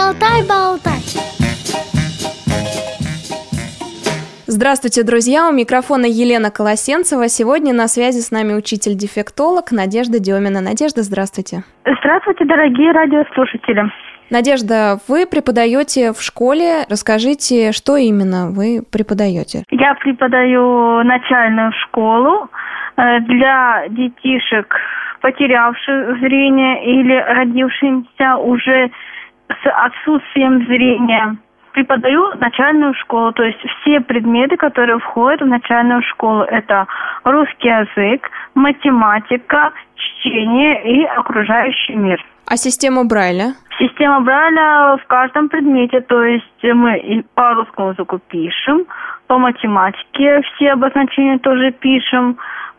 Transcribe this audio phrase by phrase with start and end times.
[0.00, 1.02] Шалтай-болтай
[4.46, 5.48] Здравствуйте, друзья!
[5.48, 7.28] У микрофона Елена Колосенцева.
[7.28, 10.62] Сегодня на связи с нами учитель-дефектолог Надежда Демина.
[10.62, 11.64] Надежда, здравствуйте.
[11.84, 13.92] Здравствуйте, дорогие радиослушатели.
[14.30, 16.86] Надежда, вы преподаете в школе.
[16.88, 19.64] Расскажите, что именно вы преподаете?
[19.70, 22.48] Я преподаю начальную школу
[22.96, 24.74] э, для детишек,
[25.20, 28.90] потерявших зрение или родившимся уже
[29.62, 31.36] с отсутствием зрения
[31.72, 36.86] преподаю начальную школу, то есть все предметы, которые входят в начальную школу, это
[37.24, 42.24] русский язык, математика, чтение и окружающий мир.
[42.46, 43.54] А система Брайля?
[43.78, 48.86] Система Брайля в каждом предмете, то есть мы и по русскому языку пишем,
[49.28, 52.36] по математике все обозначения тоже пишем,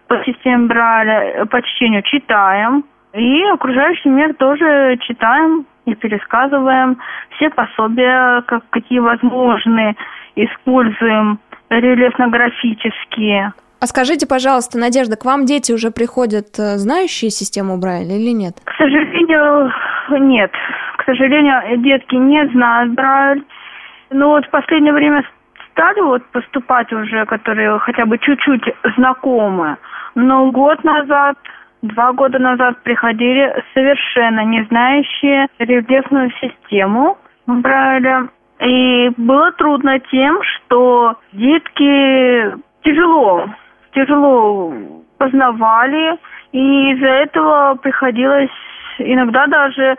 [0.08, 2.84] по системе Брайля, по чтению читаем,
[3.14, 6.98] и окружающий мир тоже читаем и пересказываем
[7.35, 9.96] все пособия, как, какие возможны,
[10.35, 13.54] используем рельефно-графические.
[13.82, 18.54] А скажите, пожалуйста, Надежда, к вам дети уже приходят э, знающие систему Брайля или нет?
[18.63, 19.73] К сожалению,
[20.20, 20.51] нет.
[20.98, 23.43] К сожалению, детки не знают Брайль.
[24.12, 25.23] Но вот в последнее время
[25.71, 28.63] стали вот поступать уже, которые хотя бы чуть-чуть
[28.98, 29.77] знакомы.
[30.13, 31.38] Но год назад
[31.82, 38.29] Два года назад приходили совершенно не знающие рельефную систему Брайля.
[38.60, 43.49] И было трудно тем, что детки тяжело,
[43.93, 44.71] тяжело
[45.18, 46.20] познавали,
[46.51, 48.51] и из-за этого приходилось
[48.99, 49.98] иногда даже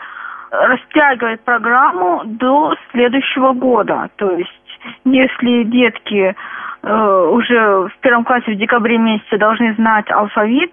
[0.52, 4.10] растягивать программу до следующего года.
[4.16, 6.34] То есть, если детки
[6.82, 10.72] э, уже в первом классе в декабре месяце должны знать алфавит,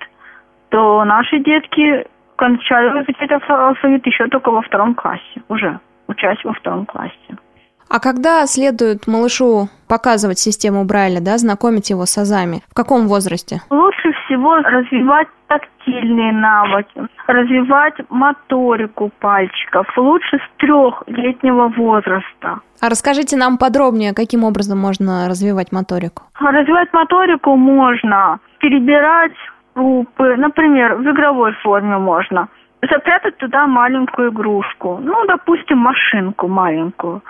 [0.69, 6.85] то наши детки кончали изучать алфавит еще только во втором классе, уже учась во втором
[6.85, 7.37] классе.
[7.89, 12.61] А когда следует малышу показывать систему Брайля, да, знакомить его с азами?
[12.69, 13.61] В каком возрасте?
[13.71, 22.59] Лучше всего развивать тактильные навыки, развивать моторику пальчиков, лучше с трехлетнего возраста.
[22.79, 26.23] А расскажите нам подробнее, каким образом можно развивать моторику?
[26.39, 29.33] Развивать моторику можно перебирать
[29.75, 32.47] группы, например, в игровой форме можно
[32.81, 37.21] запрятать туда маленькую игрушку, ну, допустим, машинку маленькую.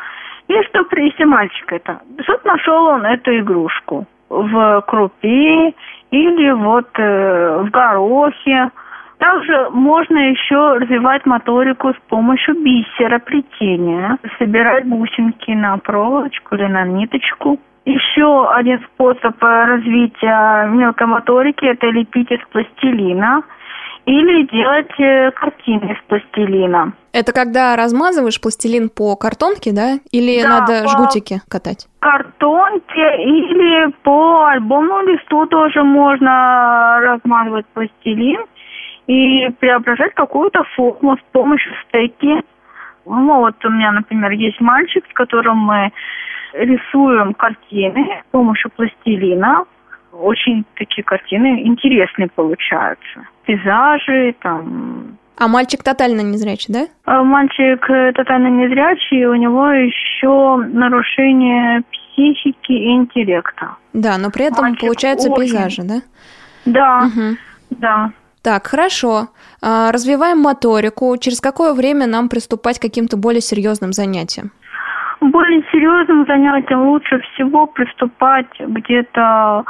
[0.48, 5.74] И что, если мальчик это, что нашел он эту игрушку в крупе
[6.12, 8.70] или вот э, в горохе.
[9.18, 16.84] Также можно еще развивать моторику с помощью бисера плетения, собирать бусинки на проволочку или на
[16.86, 17.60] ниточку.
[17.90, 23.42] Еще один способ развития мелкой моторики– это лепить из пластилина
[24.06, 26.94] или делать э, картины из пластилина.
[27.14, 29.98] Это когда размазываешь пластилин по картонке, да?
[30.12, 31.88] Или да, надо по жгутики катать?
[31.98, 38.46] Картонке или по альбомному листу тоже можно размазывать пластилин
[39.08, 42.44] и преображать какую-то форму с помощью стейки.
[43.10, 45.92] Ну, вот у меня, например, есть мальчик, с которым мы
[46.54, 49.66] рисуем картины с помощью пластилина.
[50.12, 53.28] Очень такие картины интересные получаются.
[53.46, 56.88] Пейзажи, там, а мальчик тотально незрячий, да?
[57.06, 63.78] А мальчик э, тотально незрячий, у него еще нарушение психики и интеллекта.
[63.94, 65.44] Да, но при этом Мальчик получаются очень...
[65.44, 66.02] пейзажи, да?
[66.66, 67.38] Да, угу.
[67.70, 68.12] да.
[68.44, 69.28] Так, хорошо.
[69.62, 71.18] А, развиваем моторику.
[71.18, 74.52] Через какое время нам приступать к каким-то более серьезным занятиям?
[75.22, 79.66] более серьезным занятиям лучше всего приступать где-то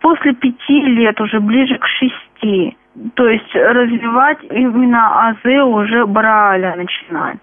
[0.00, 2.76] после пяти лет, уже ближе к шести.
[3.14, 7.40] То есть развивать именно азы уже Брайля начинать.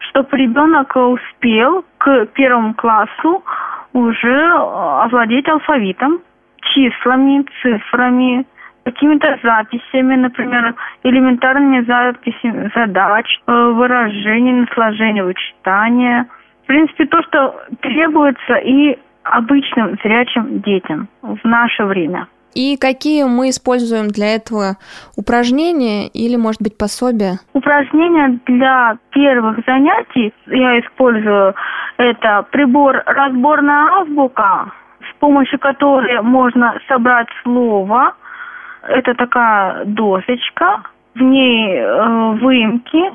[0.00, 3.42] Чтобы ребенок успел к первому классу
[3.92, 6.20] уже овладеть алфавитом,
[6.60, 8.46] числами, цифрами,
[8.86, 16.26] какими-то записями, например, элементарными записями задач, э, выражений, сложения, вычитания–
[16.66, 22.26] в принципе, то, что требуется и обычным зрячим детям в наше время.
[22.54, 24.76] И какие мы используем для этого
[25.16, 27.38] упражнения или, может быть, пособия?
[27.52, 31.54] Упражнения для первых занятий я использую
[31.98, 34.72] это прибор разборная азбука,
[35.08, 38.16] с помощью которой можно собрать слово.
[38.88, 40.82] Это такая досочка,
[41.14, 43.12] в ней э, выемки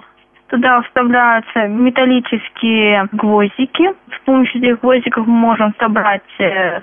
[0.51, 3.94] Туда вставляются металлические гвоздики.
[4.13, 6.81] С помощью этих гвоздиков мы можем собрать э,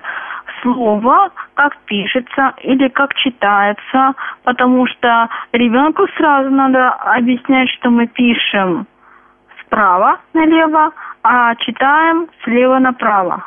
[0.63, 4.15] слово, как пишется или как читается,
[4.45, 8.87] потому что ребенку сразу надо объяснять, что мы пишем
[9.61, 10.93] справа налево,
[11.23, 13.45] а читаем слева направо.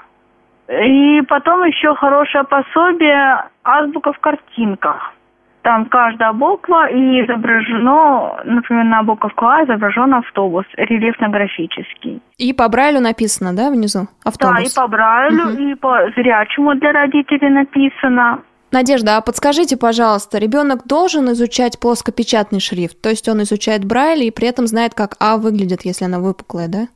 [0.70, 5.14] И потом еще хорошее пособие «Азбука в картинках».
[5.64, 12.20] Там каждая буква и изображено, например, на буковку А изображен автобус, рельефно-графический.
[12.40, 14.08] И по Брайлю написано, да, внизу?
[14.26, 14.56] Автобус.
[14.56, 15.62] Да, и по Брайлю, угу.
[15.62, 18.40] и по зрячему для родителей написано.
[18.72, 24.32] Надежда, а подскажите, пожалуйста, ребенок должен изучать плоскопечатный шрифт, то есть он изучает Брайль и
[24.32, 26.88] при этом знает, как А выглядит, если она выпуклая, да?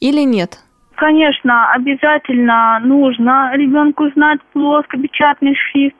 [0.00, 0.60] Или нет?
[0.94, 5.96] Конечно, обязательно нужно ребенку знать плоскопечатный шрифт,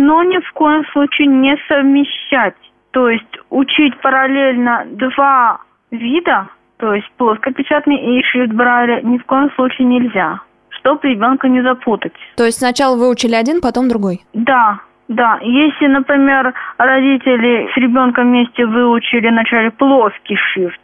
[0.00, 2.56] но ни в коем случае не совмещать.
[2.90, 5.60] То есть учить параллельно два
[5.90, 6.48] вида,
[6.78, 10.40] то есть плоскопечатный и шрифт Брайля, ни в коем случае нельзя
[10.80, 12.14] чтобы ребенка не запутать.
[12.36, 14.22] То есть сначала выучили один, потом другой?
[14.32, 15.38] Да, да.
[15.42, 20.80] Если, например, родители с ребенком вместе выучили вначале плоский шрифт,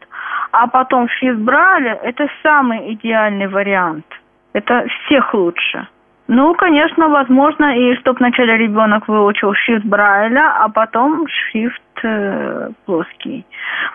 [0.52, 4.04] а потом шрифт брали, это самый идеальный вариант.
[4.52, 5.88] Это всех лучше.
[6.28, 13.46] Ну, конечно, возможно, и чтобы вначале ребенок выучил шрифт Брайля, а потом шрифт э, плоский.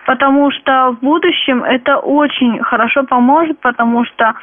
[0.06, 4.34] Потому что в будущем это очень хорошо поможет, потому что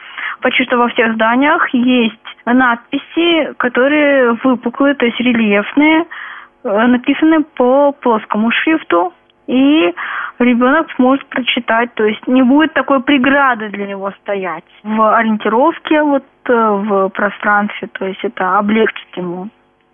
[0.42, 6.06] почти что во всех зданиях есть надписи, которые выпуклые, то есть рельефные,
[6.64, 9.14] э, написаны по плоскому шрифту,
[9.50, 9.96] и
[10.38, 16.24] ребенок сможет прочитать, то есть не будет такой преграды для него стоять в ориентировке вот
[16.46, 19.50] э, в пространстве, то есть это облегчит ему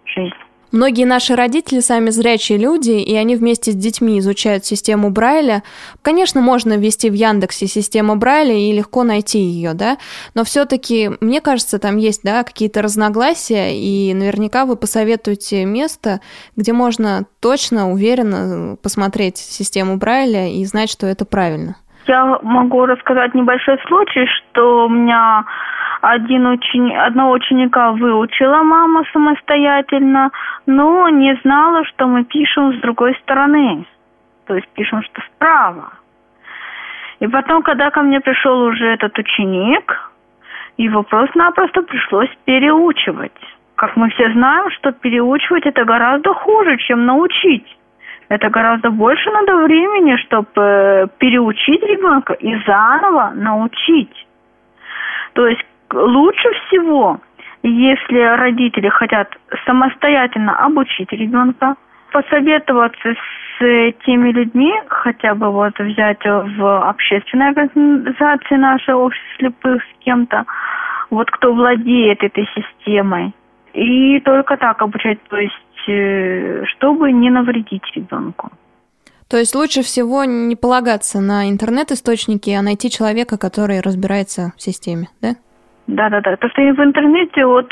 [0.05, 0.35] жизнь.
[0.75, 5.63] Многие наши родители сами зрячие люди, и они вместе с детьми изучают систему Брайля.
[6.01, 9.95] Конечно, можно ввести в Яндексе систему Брайля и легко найти ее, да,
[10.33, 16.19] но все-таки, мне кажется, там есть, да, какие-то разногласия, и наверняка вы посоветуете место,
[16.57, 21.77] где можно точно, уверенно посмотреть систему Брайля и знать, что это правильно.
[22.05, 25.45] Я могу рассказать небольшой случай, что у меня
[26.11, 26.93] один учени...
[26.93, 30.31] одного ученика выучила мама самостоятельно,
[30.65, 33.85] но не знала, что мы пишем с другой стороны.
[34.45, 35.93] То есть пишем, что справа.
[37.19, 40.11] И потом, когда ко мне пришел уже этот ученик,
[40.77, 43.31] его просто-напросто пришлось переучивать.
[43.75, 47.65] Как мы все знаем, что переучивать это гораздо хуже, чем научить.
[48.29, 54.27] Это гораздо больше надо времени, чтобы э, переучить ребенка и заново научить.
[55.33, 57.19] То есть лучше всего,
[57.63, 59.29] если родители хотят
[59.65, 61.75] самостоятельно обучить ребенка,
[62.11, 63.15] посоветоваться
[63.59, 70.45] с теми людьми, хотя бы вот взять в общественной организации нашей общество слепых с кем-то,
[71.09, 73.33] вот кто владеет этой системой.
[73.73, 78.49] И только так обучать, то есть э, чтобы не навредить ребенку.
[79.27, 85.09] То есть лучше всего не полагаться на интернет-источники, а найти человека, который разбирается в системе,
[85.21, 85.35] да?
[85.87, 86.35] Да-да-да.
[86.37, 87.71] То, что и в интернете вот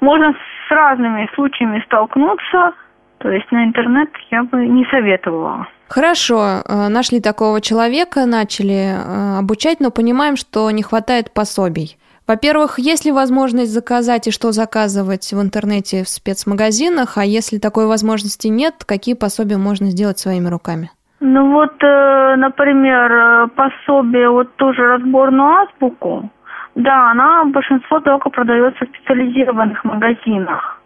[0.00, 2.74] можно с разными случаями столкнуться,
[3.18, 5.66] то есть на интернет я бы не советовала.
[5.88, 11.96] Хорошо, э, нашли такого человека, начали э, обучать, но понимаем, что не хватает пособий.
[12.26, 17.86] Во-первых, есть ли возможность заказать и что заказывать в интернете в спецмагазинах, а если такой
[17.86, 20.90] возможности нет, какие пособия можно сделать своими руками?
[21.20, 26.30] Ну вот, э, например, пособие, вот тоже разборную азбуку,
[26.74, 30.80] да, она большинство только продается в специализированных магазинах.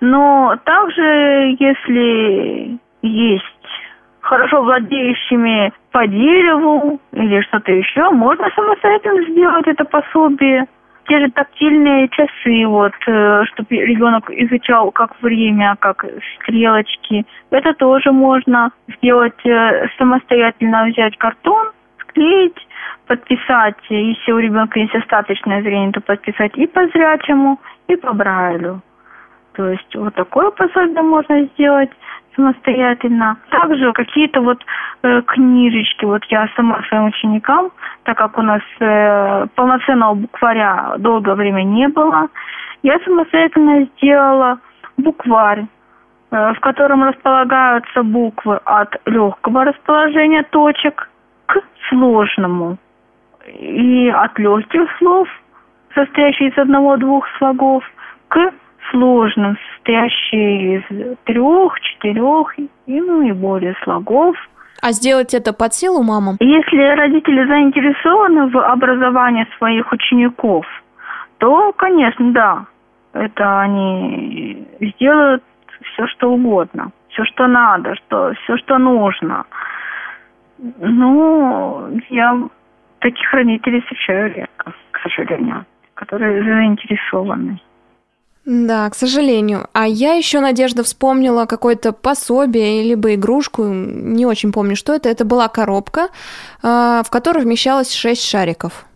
[0.00, 3.44] Но также, если есть
[4.20, 10.66] хорошо владеющими по дереву или что-то еще, можно самостоятельно сделать это пособие.
[11.08, 16.04] Те же тактильные часы, вот, э, чтобы ребенок изучал как время, как
[16.36, 17.24] стрелочки.
[17.50, 21.68] Это тоже можно сделать э, самостоятельно, взять картон,
[22.18, 22.68] склеить,
[23.06, 28.80] подписать, если у ребенка есть остаточное зрение, то подписать и по зрячему, и по Брайлю.
[29.54, 31.90] То есть вот такое пособие можно сделать
[32.36, 33.36] самостоятельно.
[33.50, 34.64] Также какие-то вот
[35.02, 37.70] э, книжечки, вот я сама своим ученикам,
[38.04, 42.28] так как у нас э, полноценного букваря долгое время не было,
[42.82, 44.58] я самостоятельно сделала
[44.96, 45.64] букварь,
[46.30, 51.07] э, в котором располагаются буквы от легкого расположения точек
[51.48, 52.76] к сложному
[53.46, 55.28] и от легких слов,
[55.94, 57.82] состоящих из одного-двух слогов,
[58.28, 58.52] к
[58.90, 64.36] сложным, состоящим из трех, четырех и, ну, и более слогов.
[64.80, 66.36] А сделать это под силу мамам?
[66.40, 70.66] Если родители заинтересованы в образовании своих учеников,
[71.38, 72.66] то, конечно, да,
[73.12, 75.42] это они сделают
[75.92, 79.44] все, что угодно, все, что надо, что, все, что нужно.
[80.58, 82.48] Ну, я
[83.00, 87.60] таких родителей встречаю редко, к сожалению, которые заинтересованы.
[88.44, 89.66] Да, к сожалению.
[89.74, 95.10] А я еще, Надежда, вспомнила какое-то пособие, либо игрушку, не очень помню, что это.
[95.10, 96.08] Это была коробка,
[96.62, 98.86] а, в которой вмещалось шесть шариков.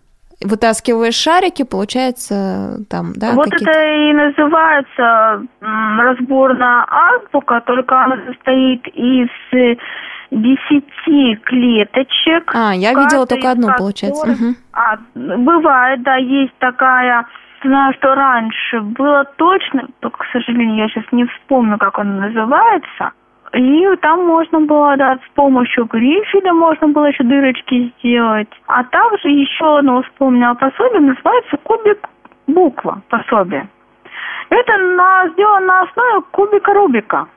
[0.40, 3.32] Вытаскиваешь шарики, получается там, да?
[3.32, 9.28] Вот это и называется разбор на азбука, только она состоит из
[10.32, 12.52] десяти клеточек.
[12.54, 14.32] А, я видела только одну, получается.
[14.32, 14.54] Угу.
[14.72, 17.26] А, бывает, да, есть такая
[17.62, 23.12] знаю, что раньше было точно, только, к сожалению, я сейчас не вспомню, как он называется.
[23.52, 28.48] И там можно было, да, с помощью грифеля можно было еще дырочки сделать.
[28.66, 32.08] А также еще одно вспомнила пособие, называется кубик
[32.46, 33.68] буква пособие.
[34.48, 37.28] Это на, сделано на основе кубика Рубика.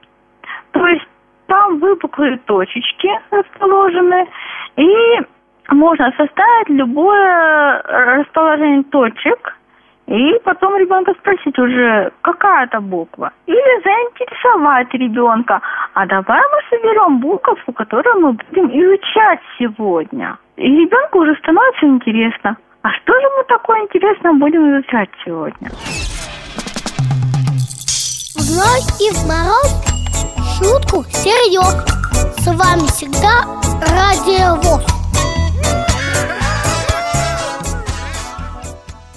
[0.72, 1.08] То есть
[1.48, 4.28] там выпуклые точечки расположены,
[4.78, 5.20] и
[5.70, 9.56] можно составить любое расположение точек
[10.08, 13.32] и потом ребенка спросить уже, какая это буква.
[13.48, 15.60] Или заинтересовать ребенка.
[15.94, 20.38] А давай мы соберем буковку, которую мы будем изучать сегодня.
[20.58, 22.56] И ребенку уже становится интересно.
[22.84, 25.70] А что же мы такое интересное будем изучать сегодня?
[28.38, 29.95] Зной и в мороз
[30.58, 31.76] шутку серьез.
[32.40, 33.44] С вами всегда
[33.92, 34.86] Радио ВОЗ.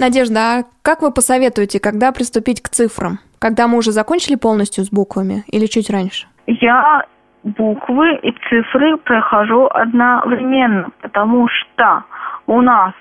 [0.01, 3.19] Надежда, а как вы посоветуете, когда приступить к цифрам?
[3.39, 6.27] Когда мы уже закончили полностью с буквами или чуть раньше?
[6.47, 7.05] Я
[7.45, 12.03] буквы и цифры прохожу одновременно, потому что
[12.47, 12.95] у нас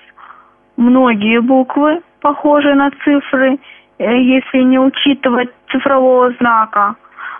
[0.76, 3.58] многие буквы похожи на цифры,
[3.98, 6.94] э, если не учитывать цифрового знака.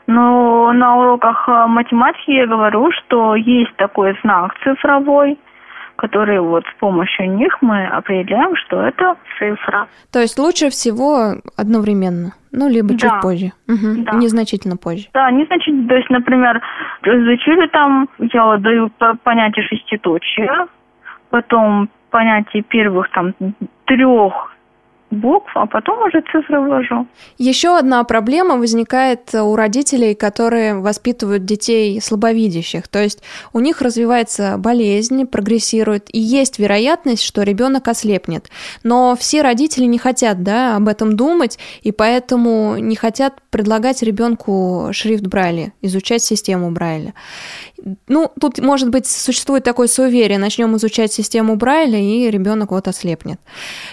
[0.09, 5.39] Но на уроках э, математики я говорю, что есть такой знак цифровой,
[5.97, 9.87] которые вот с помощью них мы определяем, что это цифра.
[10.11, 12.97] То есть лучше всего одновременно, ну, либо да.
[12.97, 14.03] чуть позже, угу.
[14.05, 14.13] да.
[14.13, 15.09] незначительно позже.
[15.13, 15.87] Да, незначительно.
[15.87, 16.63] То есть, например,
[17.03, 18.91] изучили там, я вот даю
[19.23, 20.69] понятие шеститочия,
[21.29, 23.35] потом понятие первых там
[23.85, 24.55] трех
[25.11, 27.07] букв, а потом уже цифры ввожу.
[27.39, 32.89] Еще одна проблема возникает у родителей, которые воспитывают детей слабовидящих.
[32.89, 33.23] То есть
[33.53, 38.51] у них развивается болезнь, прогрессирует, и есть вероятность, что ребенок ослепнет.
[38.83, 44.89] Но все родители не хотят да, об этом думать, и поэтому не хотят предлагать ребенку
[44.93, 47.15] шрифт Брайля, изучать систему Брайля.
[48.09, 53.41] Ну, тут, может быть, существует такое суеверие, начнем изучать систему Брайля, и ребенок вот ослепнет.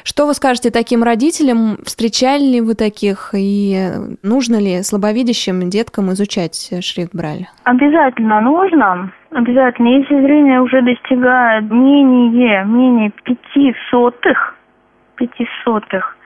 [0.04, 1.78] Что вы скажете таким родителям?
[1.86, 3.78] Встречали ли вы таких, и
[4.24, 7.48] нужно ли слабовидящим деткам изучать шрифт Брайля?
[7.64, 9.12] Обязательно нужно.
[9.32, 10.00] Обязательно.
[10.00, 14.56] Если зрение уже достигает менее, менее пяти сотых,
[15.16, 16.18] пяти сотых,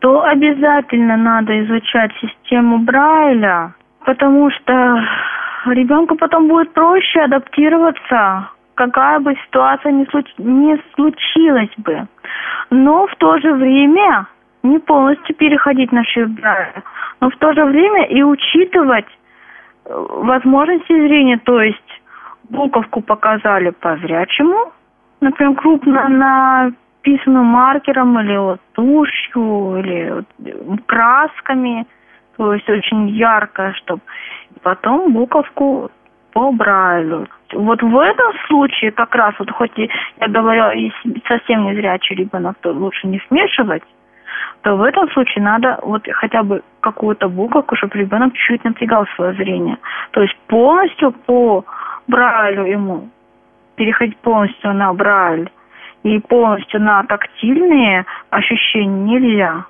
[0.00, 4.72] то обязательно надо изучать систему Брайля, потому что
[5.66, 10.26] ребенку потом будет проще адаптироваться, какая бы ситуация ни, случ...
[10.38, 12.06] не случилась бы.
[12.70, 14.26] Но в то же время
[14.62, 16.40] не полностью переходить на шрифт
[17.20, 19.06] но в то же время и учитывать
[19.84, 22.02] э, возможности зрения, то есть
[22.50, 24.72] буковку показали по зрячему,
[25.20, 30.24] например, крупно написано маркером или вот тушью, или
[30.64, 31.86] вот красками,
[32.36, 34.02] то есть очень ярко, чтобы
[34.62, 35.90] потом буковку
[36.34, 37.26] по Брайлю.
[37.52, 40.92] Вот в этом случае как раз, вот хоть я говорю,
[41.26, 43.84] совсем не зрячий ребенок, то лучше не смешивать,
[44.62, 49.32] то в этом случае надо вот хотя бы какую-то буковку, чтобы ребенок чуть-чуть напрягал свое
[49.34, 49.78] зрение.
[50.10, 51.64] То есть полностью по
[52.08, 53.08] Брайлю ему
[53.76, 55.50] переходить полностью на Брайль
[56.02, 59.66] и полностью на тактильные ощущения нельзя.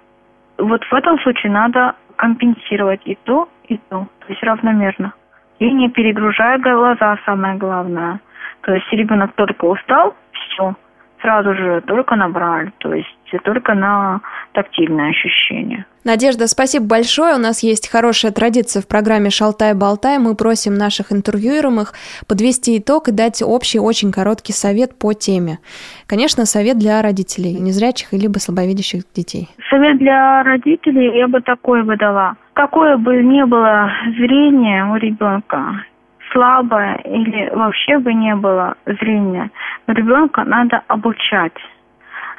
[0.56, 5.12] Вот в этом случае надо компенсировать и то, и то, то есть равномерно.
[5.58, 8.20] И не перегружая глаза, самое главное.
[8.62, 10.74] То есть ребенок только устал, все,
[11.20, 13.08] сразу же только набрали, то есть
[13.44, 14.20] только на
[14.52, 15.86] тактильное ощущение.
[16.04, 17.34] Надежда, спасибо большое.
[17.34, 20.18] У нас есть хорошая традиция в программе «Шалтай-болтай».
[20.18, 21.94] Мы просим наших интервьюируемых
[22.28, 25.58] подвести итог и дать общий, очень короткий совет по теме.
[26.06, 29.48] Конечно, совет для родителей, незрячих либо слабовидящих детей.
[29.70, 32.36] Совет для родителей я бы такой выдала.
[32.54, 35.84] Какое бы ни было зрение у ребенка,
[36.30, 39.50] слабое или вообще бы не было зрения,
[39.88, 41.56] ребенка надо обучать.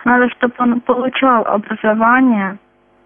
[0.06, 2.58] Надо, чтобы он получал образование,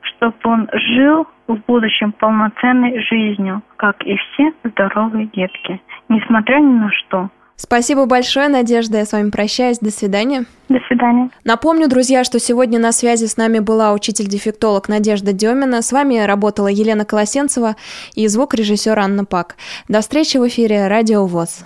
[0.01, 6.91] чтобы он жил в будущем полноценной жизнью, как и все здоровые детки, несмотря ни на
[6.91, 7.29] что.
[7.61, 8.99] Спасибо большое, Надежда.
[8.99, 9.79] Я с вами прощаюсь.
[9.79, 10.45] До свидания.
[10.69, 11.29] До свидания.
[11.43, 15.81] Напомню, друзья, что сегодня на связи с нами была учитель-дефектолог Надежда Демина.
[15.81, 17.75] С вами работала Елена Колосенцева
[18.15, 19.57] и звукорежиссер Анна Пак.
[19.89, 21.65] До встречи в эфире Радио ВОЗ.